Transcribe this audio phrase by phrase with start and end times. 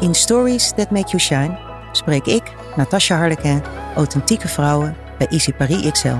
[0.00, 1.58] In Stories That Make You Shine
[1.92, 2.42] spreek ik,
[2.76, 3.62] Natasha Harleken,
[3.94, 6.14] authentieke vrouwen bij Easy Paris XL.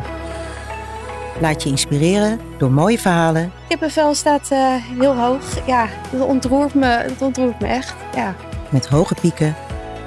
[1.40, 5.66] Laat je inspireren door mooie verhalen Kippenvel staat eh, heel hoog.
[5.66, 7.94] Ja, dat ontroert me, dat ontroert me echt.
[8.14, 8.34] Ja.
[8.68, 9.54] met hoge pieken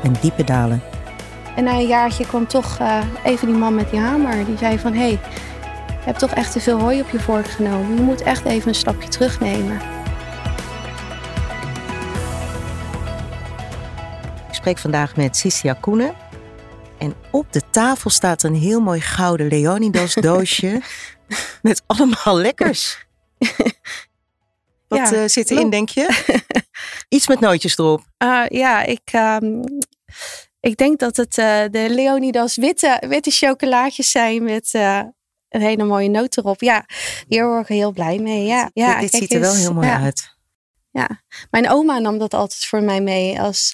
[0.03, 0.81] en diepe dalen.
[1.55, 4.45] En na een jaartje kwam toch eh, even die man met die hamer.
[4.45, 5.19] Die zei van, hé, hey,
[5.87, 7.95] je hebt toch echt te veel hooi op je vork genomen.
[7.95, 10.00] Je moet echt even een stapje terugnemen.
[14.61, 16.15] Ik spreek vandaag met Sissia Koenen.
[16.97, 20.81] En op de tafel staat een heel mooi gouden Leonidas doosje
[21.61, 23.05] met allemaal lekkers.
[24.87, 26.33] Wat Ja, eh, zit erin, denk je?
[27.09, 28.03] Iets met nootjes erop.
[28.17, 29.63] Ah, ja, ik, ehm,
[30.59, 35.01] ik denk dat het eh, de Leonidas witte, witte chocolaatjes zijn met eh,
[35.49, 36.61] een hele mooie noot erop.
[36.61, 36.85] Ja,
[37.27, 38.45] hier word ik heel blij mee.
[38.45, 39.99] Ja, ja, dit ziet er wel heel mooi Ja.
[39.99, 40.35] uit.
[40.91, 43.73] Ja, mijn oma nam dat altijd voor mij mee als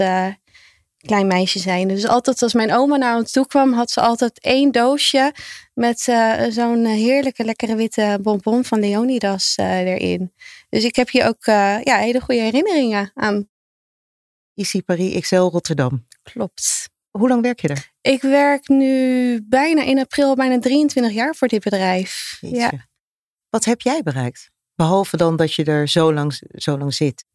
[0.98, 1.88] klein meisje zijn.
[1.88, 5.34] Dus altijd als mijn oma naar ons toe kwam, had ze altijd één doosje
[5.74, 10.34] met eh, zo'n heerlijke, lekkere witte bonbon van Leonidas eh, erin.
[10.70, 13.50] Dus ik heb hier ook eh, ja, hele goede herinneringen aan.
[14.54, 16.08] Easy Paris XL Rotterdam.
[16.24, 16.90] Klopt.
[17.12, 17.92] Hoe lang werk je er?
[18.02, 22.38] Ik werk nu bijna in april, bijna 23 jaar voor dit bedrijf.
[22.42, 22.72] Ja.
[23.50, 24.50] Wat heb jij bereikt?
[24.76, 27.26] Behalve dan dat je er zo lang, zo lang zit.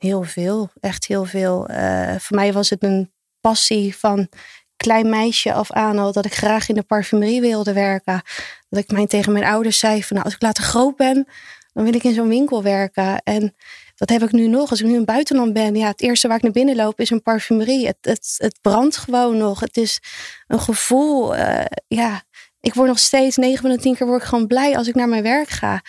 [0.00, 1.66] Heel veel, echt heel veel.
[1.66, 4.28] Eh, voor mij was het een passie van
[4.76, 8.22] klein meisje af aan al dat ik graag in de parfumerie wilde werken.
[8.68, 11.26] Dat ik mijn, tegen mijn ouders zei van nou, als ik later groot ben,
[11.72, 13.22] dan wil ik in zo'n winkel werken.
[13.22, 13.54] En
[13.94, 14.70] dat heb ik nu nog.
[14.70, 17.00] Als ik nu in het buitenland ben, ja, het eerste waar ik naar binnen loop
[17.00, 17.86] is een parfumerie.
[17.86, 19.60] Het, het, het brandt gewoon nog.
[19.60, 20.00] Het is
[20.46, 21.36] een gevoel.
[21.36, 22.22] eh, ja,
[22.60, 24.94] ik word nog steeds 9 van de 10 keer word ik gewoon blij als ik
[24.94, 25.82] naar mijn werk ga.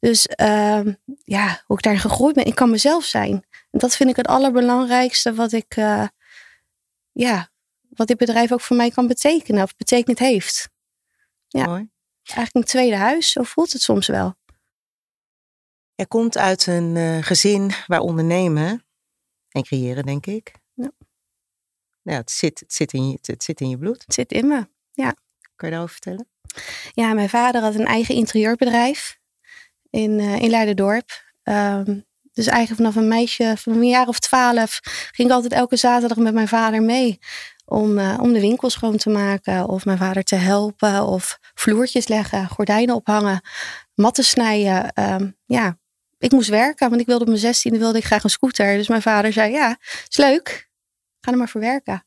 [0.00, 0.92] Dus ehm,
[1.24, 3.45] ja, hoe ik daarin gegroeid ben, ik kan mezelf zijn.
[3.70, 6.08] En dat vind ik het allerbelangrijkste wat ik, eh,
[7.12, 7.50] ja,
[7.88, 10.68] wat dit bedrijf ook voor mij kan betekenen of betekend heeft.
[11.48, 11.64] Ja.
[11.64, 11.88] Mooi.
[12.22, 14.34] Eigenlijk een tweede huis, zo voelt het soms wel.
[15.94, 18.86] Je komt uit een eh, gezin waar ondernemen
[19.48, 20.52] en creëren, denk ik.
[20.74, 20.90] Ja.
[22.02, 24.02] Ja, het, zit, het, zit in je, het, zit in je bloed.
[24.04, 24.66] Het zit in me.
[25.56, 26.28] Kan je daarover vertellen?
[26.92, 29.18] Ja, mijn vader had een eigen interieurbedrijf
[29.90, 31.34] in, eh in Leiderdorp.
[31.42, 32.00] Ehm,
[32.36, 34.80] dus eigenlijk vanaf een meisje van een jaar of twaalf
[35.12, 37.18] ging ik altijd elke zaterdag met mijn vader mee.
[37.64, 42.08] Om, eh, om de winkel schoon te maken of mijn vader te helpen of vloertjes
[42.08, 43.40] leggen, gordijnen ophangen,
[43.94, 44.92] matten snijden.
[44.92, 45.78] Ehm, ja,
[46.18, 48.76] ik moest werken, want ik wilde op mijn zestiende wilde ik graag een scooter.
[48.76, 49.76] Dus mijn vader zei, ja,
[50.08, 50.68] is leuk.
[51.20, 52.06] Ga er maar voor werken.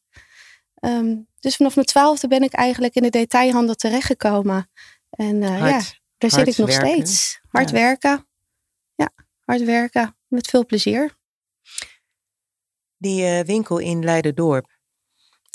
[0.76, 4.70] Ehm, dus vanaf mijn twaalfde ben ik eigenlijk in de detailhandel terechtgekomen.
[5.10, 5.82] En eh, ja,
[6.18, 6.88] daar zit ik nog werken.
[6.88, 7.40] steeds.
[7.50, 7.76] Hard Ja.
[7.76, 8.28] werken.
[8.96, 9.10] Ja,
[9.46, 10.18] hard werken.
[10.30, 11.18] Met veel plezier.
[12.98, 14.78] Die eh, winkel in Leiderdorp.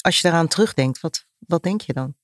[0.01, 2.15] Als je daaraan terugdenkt, wat, wat denk je dan?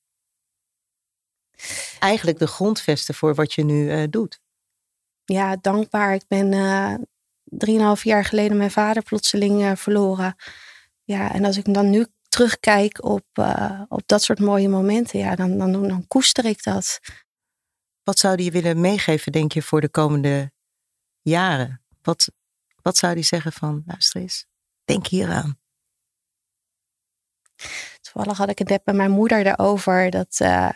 [1.99, 4.41] Eigenlijk de grondvesten voor wat je nu eh, doet.
[5.25, 6.15] Ja, dankbaar.
[6.15, 6.95] Ik ben eh
[7.45, 10.37] drieënhalf jaar geleden mijn vader plotseling verloren.
[11.05, 13.27] Ja, en als ik dan nu terugkijk op,
[13.89, 17.01] op dat soort mooie momenten, ja, dan, dan, dan koester ik dat.
[18.03, 20.53] Wat zou die je willen meegeven, denk je, voor de komende
[21.21, 21.83] jaren?
[22.03, 22.33] Wat,
[22.83, 24.47] wat zou die zeggen van, luister eens,
[24.85, 25.59] denk hier aan.
[28.01, 30.11] Toevallig had ik het net bij mijn moeder daarover.
[30.11, 30.71] Dat eh,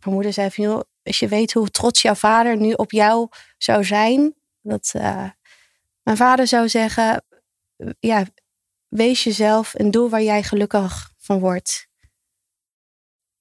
[0.00, 3.28] mijn moeder zei van, joh, als je weet hoe trots jouw vader nu op jou
[3.58, 4.34] zou zijn.
[4.60, 5.30] Dat eh,
[6.02, 7.24] mijn vader zou zeggen,
[7.98, 8.26] ja,
[8.88, 11.88] wees jezelf en doe waar jij gelukkig van wordt.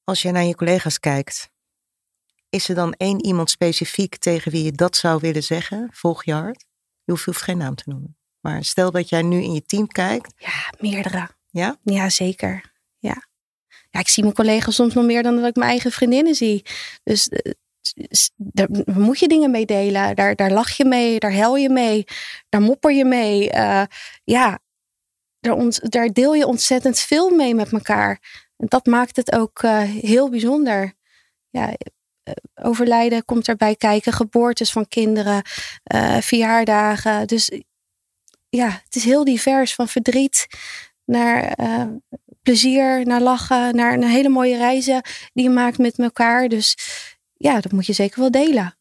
[0.04, 1.52] Als je naar je collega's kijkt,
[2.50, 5.90] is er dan één iemand specifiek tegen wie je dat zou willen zeggen?
[5.92, 6.66] Volg je hart?
[7.12, 8.18] Je hoeft, je hoeft geen naam te noemen.
[8.40, 10.34] Maar stel dat jij nu in je team kijkt.
[10.38, 11.30] Ja, meerdere.
[11.50, 11.78] Ja?
[11.84, 12.72] Ja, zeker.
[13.00, 13.24] Ja.
[13.90, 16.66] ja, ik zie mijn collega's soms nog meer dan dat ik mijn eigen vriendinnen zie.
[17.04, 17.52] Dus eh,
[18.36, 20.16] daar moet je dingen mee delen.
[20.16, 22.04] Daar, daar lach je mee, daar hel je mee,
[22.50, 23.50] daar mopper je mee.
[23.52, 23.84] Eh,
[24.24, 24.60] ja,
[25.40, 28.20] daar, ont- daar deel je ontzettend veel mee met elkaar.
[28.58, 30.94] En dat maakt het ook eh, heel bijzonder.
[31.50, 31.74] Ja,
[32.54, 35.42] overlijden komt erbij kijken, geboortes van kinderen,
[35.84, 37.28] eh, verjaardagen.
[37.28, 37.52] Dus
[38.50, 40.48] ja, het is heel divers van verdriet
[41.06, 41.88] naar eh,
[42.42, 45.02] plezier, naar lachen, naar, naar hele mooie reizen
[45.34, 46.48] die je maakt met elkaar.
[46.48, 46.78] Dus
[47.34, 48.78] ja, dat moet je zeker wel delen.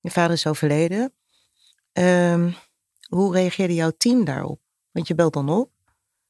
[0.00, 1.12] Je vader is overleden.
[1.92, 2.50] Ehm,
[3.08, 4.60] hoe reageerde jouw team daarop?
[4.90, 5.70] Want je belt dan op.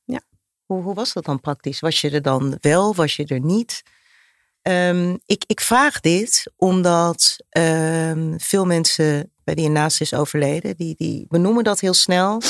[0.04, 0.20] Ja.
[0.64, 1.80] Hoe, hoe was dat dan praktisch?
[1.80, 2.94] Was je er dan wel?
[2.94, 3.82] Was je er niet?
[4.62, 10.76] Ehm, ik, ik vraag dit omdat ehm, veel mensen bij die een naast is overleden,
[10.76, 12.42] die, die benoemen dat heel snel.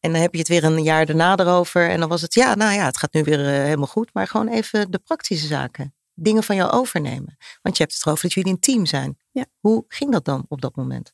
[0.00, 1.88] En dan heb je het weer een jaar daarna erover.
[1.88, 4.10] En dan was het, ja, nou ja, het gaat nu weer eh, helemaal goed.
[4.12, 5.94] Maar gewoon even de praktische zaken.
[6.14, 7.36] Dingen van jou overnemen.
[7.62, 9.18] Want je hebt het erover dat jullie een team zijn.
[9.30, 9.44] Ja.
[9.60, 11.12] Hoe ging dat dan op dat moment?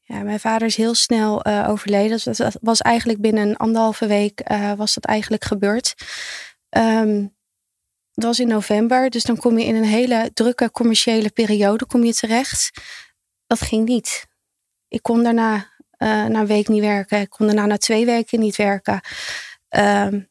[0.00, 2.20] Ja, mijn vader is heel snel eh, overleden.
[2.24, 5.94] Dus dat was eigenlijk binnen een anderhalve week uh, was dat eigenlijk gebeurd.
[6.70, 7.35] Um,
[8.16, 12.04] dat was in november, dus dan kom je in een hele drukke commerciële periode kom
[12.04, 12.70] je terecht.
[13.46, 14.26] Dat ging niet.
[14.88, 17.20] Ik kon daarna uh, na een week niet werken.
[17.20, 19.00] Ik kon daarna na twee weken niet werken.
[19.68, 20.28] Um,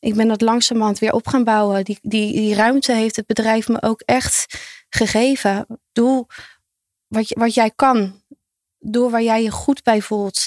[0.00, 1.84] ik ben dat langzamerhand weer op gaan bouwen.
[1.84, 4.58] Die, die, die ruimte heeft het bedrijf me ook echt
[4.88, 5.66] gegeven.
[5.92, 6.26] Doe
[7.06, 8.22] wat, wat jij kan.
[8.78, 10.46] Doe waar jij je goed bij voelt.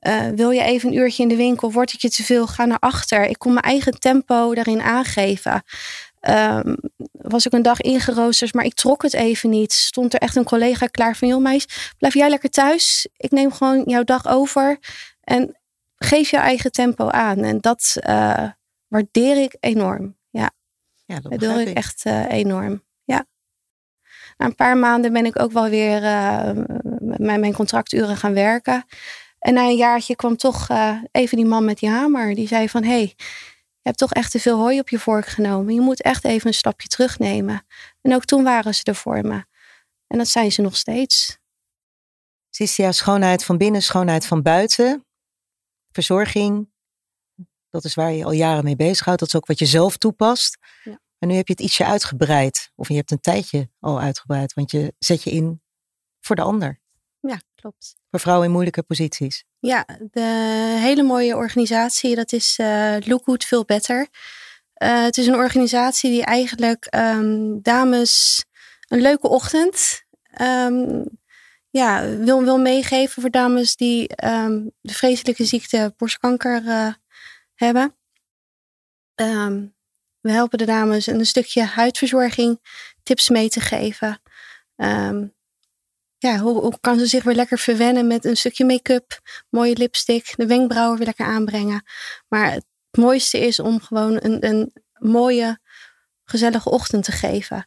[0.00, 1.72] Uh, wil je even een uurtje in de winkel?
[1.72, 2.46] Wordt het je te veel?
[2.46, 3.24] Ga naar achter.
[3.24, 5.62] Ik kon mijn eigen tempo daarin aangeven.
[6.28, 6.76] Um,
[7.12, 9.72] was ik een dag ingeroosterd, maar ik trok het even niet.
[9.72, 13.08] Stond er echt een collega klaar van: joh, meis, blijf jij lekker thuis.
[13.16, 14.78] Ik neem gewoon jouw dag over.
[15.20, 15.58] En
[15.96, 17.38] geef je eigen tempo aan.
[17.38, 18.48] En dat uh,
[18.88, 20.16] waardeer ik enorm.
[20.30, 20.50] Ja,
[21.04, 22.84] ja dat waardeer ik, ik echt uh, enorm.
[23.04, 23.26] Ja.
[24.36, 26.50] Na een paar maanden ben ik ook wel weer uh,
[26.98, 28.84] met mijn contracturen gaan werken.
[29.38, 30.68] En na een jaartje kwam toch
[31.12, 32.34] even die man met die hamer.
[32.34, 33.14] Die zei van, hé, hey,
[33.82, 35.74] je hebt toch echt te veel hooi op je vork genomen.
[35.74, 37.66] Je moet echt even een stapje terugnemen.
[38.00, 39.44] En ook toen waren ze er voor me.
[40.06, 41.38] En dat zijn ze nog steeds.
[42.50, 45.06] Sissia, schoonheid van binnen, schoonheid van buiten.
[45.92, 46.70] Verzorging,
[47.70, 49.20] dat is waar je al jaren mee bezighoudt.
[49.20, 50.58] Dat is ook wat je zelf toepast.
[50.84, 51.00] Ja.
[51.18, 52.72] Maar nu heb je het ietsje uitgebreid.
[52.74, 54.54] Of je hebt een tijdje al uitgebreid.
[54.54, 55.62] Want je zet je in
[56.20, 56.80] voor de ander.
[57.60, 57.96] Klopt.
[58.10, 59.44] Voor vrouwen in moeilijke posities.
[59.58, 62.14] Ja, de hele mooie organisatie.
[62.14, 64.08] Dat is uh, Look Good Feel Better.
[64.82, 68.44] Uh, het is een organisatie die eigenlijk um, dames
[68.88, 70.04] een leuke ochtend
[70.40, 71.04] um,
[71.70, 76.92] ja, wil, wil meegeven voor dames die um, de vreselijke ziekte borstkanker uh,
[77.54, 77.94] hebben.
[80.20, 82.60] We helpen de dames een stukje huidverzorging
[83.02, 84.20] tips mee te geven.
[84.76, 85.34] Um,
[86.20, 90.46] ja, hoe, kan ze zich weer lekker verwennen met een stukje make-up, mooie lipstick, de
[90.46, 91.84] wenkbrauwen weer lekker aanbrengen.
[92.28, 95.58] Maar het mooiste is om gewoon een, een mooie,
[96.24, 97.58] gezellige ochtend te geven.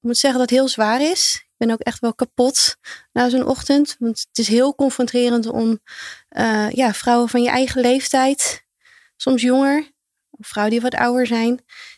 [0.00, 1.34] Ik moet zeggen dat het heel zwaar is.
[1.42, 2.76] Ik ben ook echt wel kapot
[3.12, 3.96] na zo'n ochtend.
[3.98, 5.80] Want het is heel confronterend om
[6.30, 8.64] uh, ja, vrouwen van je eigen leeftijd,
[9.16, 9.92] soms jonger,
[10.30, 11.56] of vrouwen die wat ouder zijn,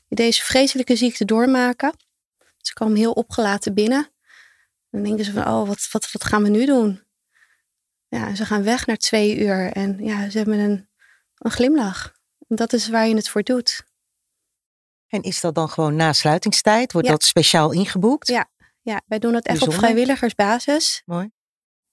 [0.09, 1.93] die deze vreselijke ziekte doormaken.
[2.57, 4.15] Ze komen heel opgelaten binnen.
[4.97, 7.03] Dan denken ze van, oh, wat, wat, wat gaan we nu doen?
[8.09, 10.89] Ja, ze gaan weg naar twee uur en ja, ze hebben een,
[11.35, 12.15] een glimlach.
[12.49, 13.85] Dat is waar je het voor doet.
[15.07, 16.93] En is dat dan gewoon na sluitingstijd?
[16.93, 17.13] Wordt Ja.
[17.13, 18.29] dat speciaal ingeboekt?
[18.29, 18.51] Ja,
[18.83, 21.03] ja, wij doen het echt op vrijwilligersbasis.
[21.05, 21.31] Mooi.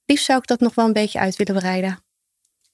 [0.05, 2.03] Liefst zou ik dat nog wel een beetje uit willen breiden.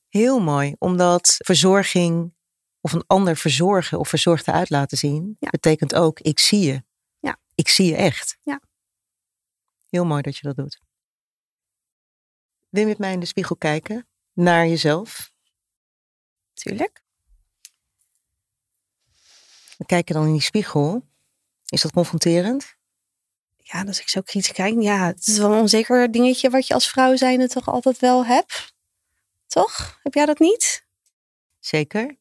[0.10, 2.34] Heel mooi, omdat verzorging
[2.82, 5.50] of een ander verzorgen of verzorgd uit laten zien, Ja.
[5.50, 6.84] betekent ook ik zie je.
[7.20, 7.38] Ja.
[7.56, 8.38] Ik zie je echt.
[8.44, 8.62] Ja.
[9.90, 10.80] Heel mooi dat je dat doet.
[12.70, 15.32] Wil je met mij in de spiegel kijken naar jezelf?
[16.54, 17.04] Tuurlijk.
[19.78, 21.08] We kijken dan in die spiegel.
[21.66, 22.78] Is dat confronterend?
[23.56, 26.74] Ja, als ik zo kritisch kijk, ja, het is wel een onzeker dingetje wat je
[26.74, 28.74] als vrouw zijnde toch altijd wel hebt.
[29.48, 30.00] Toch?
[30.04, 30.88] Heb jij dat niet?
[31.60, 32.18] Zeker.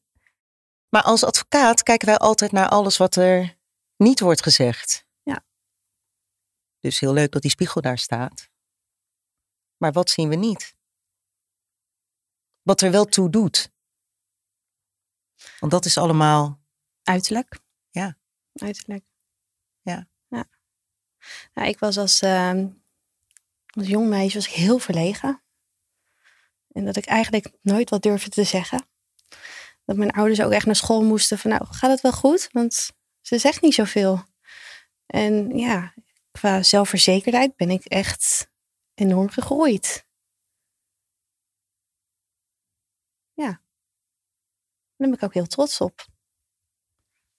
[0.89, 3.57] Maar als advocaat kijken wij altijd naar alles wat er
[3.97, 5.07] niet wordt gezegd.
[6.79, 8.49] Dus heel leuk dat die spiegel daar staat.
[9.77, 10.75] Maar wat zien we niet?
[12.61, 13.71] Wat er wel toe doet.
[15.59, 16.61] Want dat is allemaal.
[17.03, 17.59] Uiterlijk.
[17.89, 18.17] Ja.
[18.53, 19.05] Uiterlijk.
[19.81, 20.07] Ja.
[20.27, 20.45] ja.
[21.53, 22.67] Nou, ik was als, ehm,
[23.65, 25.41] als jong meisje was ik heel verlegen.
[26.71, 28.87] En dat ik eigenlijk nooit wat durfde te zeggen.
[29.85, 32.49] Dat mijn ouders ook echt naar school moesten van nou, gaat het wel goed?
[32.51, 34.23] Want ze zegt niet zoveel.
[35.05, 35.93] En ja,
[36.31, 38.51] qua zelfverzekerdheid ben ik echt
[38.93, 40.07] enorm gegroeid.
[43.33, 43.61] Ja.
[44.95, 46.07] Daar ben ik ook heel trots op.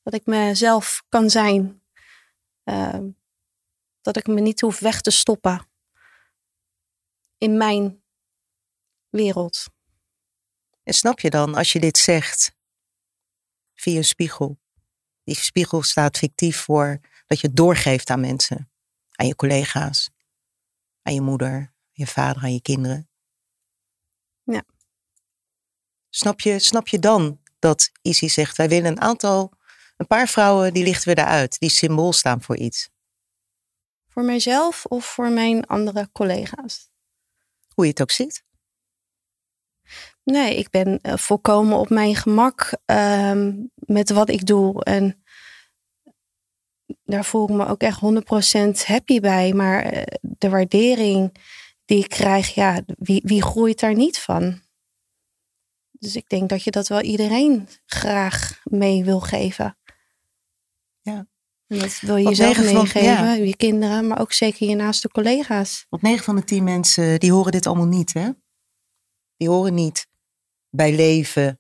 [0.03, 1.83] Dat ik mezelf kan zijn.
[2.65, 2.99] Uh,
[4.01, 5.69] dat ik me niet hoef weg te stoppen.
[7.39, 8.03] In mijn
[9.09, 9.67] wereld.
[10.83, 12.55] En snap je dan als je dit zegt
[13.75, 14.59] via een spiegel?
[15.25, 18.70] Die spiegel staat fictief voor dat je doorgeeft aan mensen,
[19.21, 20.11] aan je collega's,
[21.03, 23.09] aan je moeder, je vader, aan je kinderen.
[24.43, 24.65] Ja.
[26.09, 29.53] Snap je, snap je dan dat Isi zegt: wij willen een aantal,
[29.97, 32.91] een paar vrouwen die lichten we daaruit, die symbool staan voor iets?
[34.09, 36.91] Voor mijzelf of voor mijn andere collega's?
[37.75, 38.45] Hoe je het ook ziet.
[40.25, 44.85] Nee, ik ben eh, volkomen op mijn gemak ehm, met wat ik doe.
[44.85, 45.23] En
[47.05, 49.53] daar voel ik me ook echt 100% happy bij.
[49.53, 51.37] Maar eh, de waardering
[51.85, 54.61] die ik krijg, ja, wie, wie groeit daar niet van?
[55.91, 59.79] Dus ik denk dat je dat wel iedereen graag mee wil geven.
[61.01, 61.29] Ja.
[61.67, 63.33] En dat wil je jezelf meegeven, ja.
[63.33, 65.87] je kinderen, maar ook zeker je naaste collega's.
[65.89, 68.31] Want 9 van de 10 mensen die horen dit allemaal niet, hè?
[69.37, 70.07] Die horen niet
[70.69, 71.60] bij leven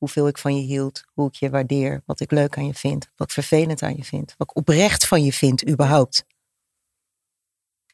[0.00, 3.10] hoeveel ik van je hield, hoe ik je waardeer, wat ik leuk aan je vind,
[3.16, 6.24] wat ik vervelend aan je vind, wat ik oprecht van je vind, überhaupt.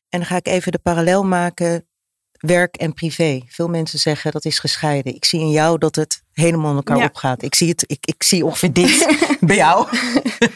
[0.09, 1.89] En dan ga ik even de parallel maken,
[2.33, 3.43] werk en privé.
[3.47, 5.15] Veel mensen zeggen dat is gescheiden.
[5.15, 7.05] Ik zie in jou dat het helemaal in elkaar Ja.
[7.05, 7.43] opgaat.
[7.43, 9.89] Ik zie, het, ik, ik zie ongeveer dit bij jou.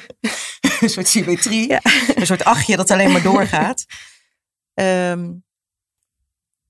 [0.81, 1.69] een soort symmetrie.
[1.69, 1.81] Ja.
[2.15, 3.85] Een soort achtje dat alleen maar doorgaat.
[4.75, 5.33] Ehm,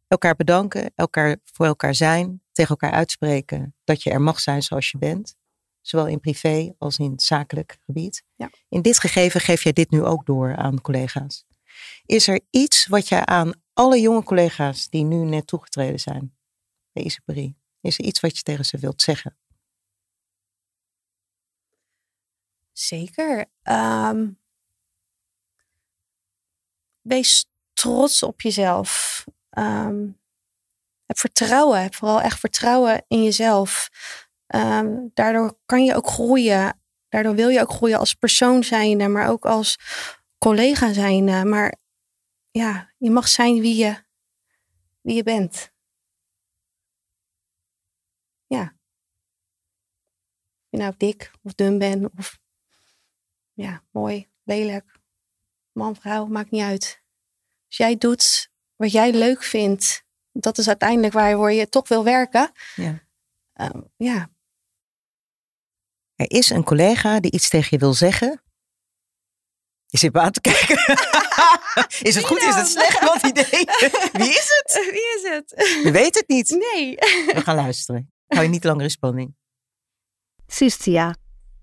[0.06, 4.90] elkaar bedanken, elkaar voor elkaar zijn, tegen elkaar uitspreken dat je er mag zijn zoals
[4.90, 5.36] je bent.
[5.80, 8.22] Zowel in privé als in zakelijk gebied.
[8.34, 8.50] Ja.
[8.68, 11.44] In dit gegeven geef jij dit nu ook door aan collega's.
[12.04, 16.36] Is er iets wat jij aan alle jonge collega's die nu net toegetreden zijn
[16.92, 19.36] bij Isaperi, is er iets wat je tegen ze wilt zeggen?
[22.72, 23.46] Zeker.
[23.62, 24.30] Ehm,
[27.00, 29.24] wees trots op jezelf.
[29.50, 30.08] Ehm,
[31.18, 31.82] vertrouwen.
[31.82, 33.90] Heb vooral echt vertrouwen in jezelf.
[34.46, 36.80] Ehm, daardoor kan je ook groeien.
[37.08, 39.78] Daardoor wil je ook groeien als persoon zijnde, maar ook als
[40.38, 41.44] collega zijnde.
[41.44, 41.76] Maar
[42.50, 44.04] ja, je mag zijn wie je,
[45.00, 45.72] wie je bent.
[48.46, 48.62] Ja.
[50.62, 52.38] Of je nou dik of dun bent of
[53.52, 55.00] ja, mooi, lelijk,
[55.72, 57.02] man, vrouw, maakt niet uit.
[57.66, 62.50] Als jij doet wat jij leuk vindt, dat is uiteindelijk waar je toch wil werken.
[62.74, 63.02] Ja.
[63.52, 64.30] Ehm, ja,
[66.14, 68.42] Er is een collega die iets tegen je wil zeggen.
[69.86, 70.76] Je zit me aan te kijken.
[72.08, 72.42] is het goed?
[72.42, 73.00] Is het slecht?
[73.00, 73.64] Wat idee?
[74.12, 74.84] Wie is het?
[74.96, 75.80] wie is het?
[75.82, 76.50] We weten het niet.
[76.50, 76.94] Nee.
[77.36, 78.00] We gaan luisteren.
[78.00, 79.34] Ik hou je niet langer in spanning.
[80.46, 81.14] Sistia,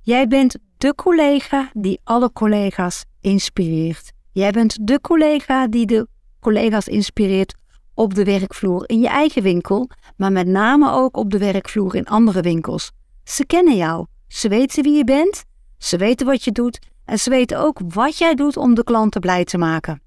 [0.01, 4.11] jij bent de collega die alle collega's inspireert.
[4.31, 6.07] Jij bent de collega die de
[6.39, 7.55] collega's inspireert
[7.97, 12.05] op de werkvloer in je eigen winkel, maar met name ook op de werkvloer in
[12.05, 12.91] andere winkels.
[13.23, 15.43] Ze kennen jou, ze weten wie je bent,
[15.77, 19.21] ze weten wat je doet en ze weten ook wat jij doet om de klanten
[19.21, 20.01] blij te maken.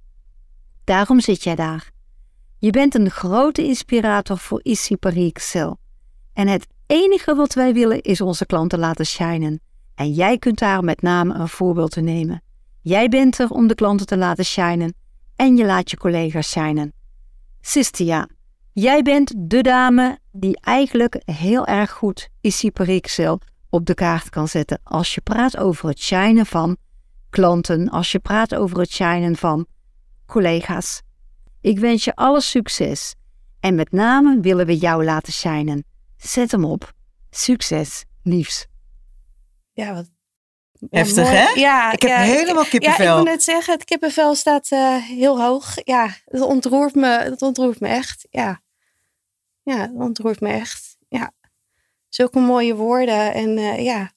[0.85, 1.91] Daarom zit jij daar.
[2.59, 5.79] Je bent een grote inspirator voor Issy Paris Excel.
[6.33, 9.61] En het enige wat wij willen is onze klanten laten shinen.
[9.95, 12.43] En jij kunt daar met name een voorbeeld te nemen.
[12.81, 14.95] Jij bent er om de klanten te laten shinen
[15.37, 16.93] en je laat je collega's shinen.
[17.61, 18.29] Sistia,
[18.73, 24.81] jij bent de dame die eigenlijk heel erg goed Excel op de kaart kan zetten
[24.83, 26.77] als je praat over het shinen van
[27.31, 29.67] klanten, als je praat over het shinen van
[30.27, 31.03] collega's.
[31.61, 33.15] Ik wens je alle succes
[33.61, 35.85] en met name willen we jou laten shinen.
[36.17, 36.93] Zet hem op.
[37.31, 38.67] Succes, liefs.
[39.73, 40.05] Ja,
[40.91, 41.37] Heftig, mooi.
[41.37, 41.51] hè?
[41.61, 43.19] Ja, Ik heb ja, helemaal Ja, kippenvel.
[43.19, 45.75] ik wil net zeggen, het kippenvel staat eh, heel hoog.
[45.85, 48.27] Ja, dat ontroert me, dat ontroert me echt.
[48.31, 48.63] Ja,
[49.63, 50.97] ja dat ontroert me echt.
[51.09, 51.33] Ja,
[52.09, 53.35] zulke mooie woorden.
[53.35, 54.13] En eh, ja,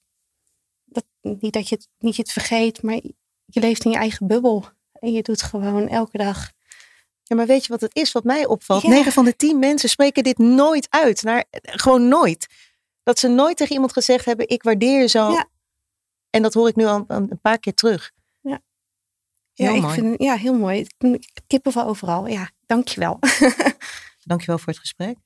[0.85, 2.99] dat, niet dat je het, niet je het vergeet, maar
[3.45, 4.65] je leeft in je eigen bubbel.
[4.93, 6.51] En je doet gewoon elke dag.
[7.23, 8.81] Ja, maar weet je wat het is wat mij opvalt?
[8.81, 8.89] Ja.
[8.89, 11.23] 9 van de 10 mensen spreken dit nooit uit.
[11.23, 12.47] Naar, gewoon nooit.
[13.03, 15.31] Dat ze nooit tegen iemand gezegd hebben, ik waardeer je zo.
[15.31, 15.47] Ja.
[16.33, 18.11] En dat hoor ik nu al een paar keer terug.
[18.41, 18.61] Ja.
[19.53, 19.93] Heel ja, ik mooi.
[19.93, 20.85] Vind, ja, heel mooi.
[21.47, 22.27] Kippenvel overal.
[22.27, 23.19] Ja, dankjewel.
[24.23, 25.17] Dankjewel voor het gesprek.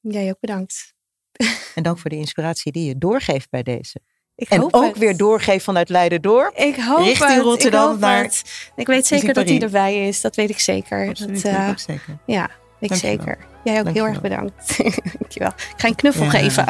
[0.00, 0.94] Jij ook bedankt.
[1.74, 4.00] En dank voor de inspiratie die je doorgeeft bij deze.
[4.34, 4.98] Ik En hoop ook het.
[4.98, 6.56] weer doorgeeft vanuit Leiden-dorp.
[6.56, 8.70] Ik hoop Richting het, Rotterdam ik hoop naar het.
[8.76, 10.20] Ik weet zeker dat hij erbij is.
[10.20, 11.08] Dat weet ik zeker.
[11.08, 12.18] Absoluut, dat, weet ik zeker.
[12.26, 13.38] ja, weet ik zeker.
[13.64, 14.76] Jij ook heel erg bedankt.
[15.18, 15.48] Dankjewel.
[15.48, 16.30] Ik ga een knuffel Ja.
[16.30, 16.66] geven.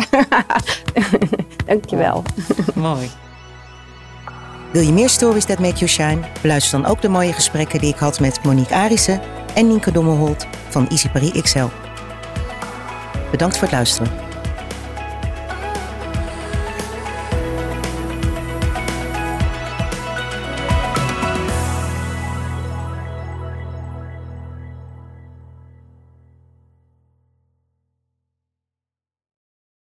[1.66, 2.22] Dankjewel.
[2.74, 3.10] Mooi.
[4.72, 6.18] Wil je meer Stories That Make You Shine?
[6.40, 9.20] Beluister dan ook de mooie gesprekken die ik had met Monique Arissen
[9.54, 11.66] en Nienke Dommelholt van Easy XL.
[13.30, 14.31] Bedankt voor het luisteren.